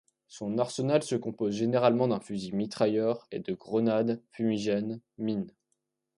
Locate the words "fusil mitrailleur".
2.19-3.27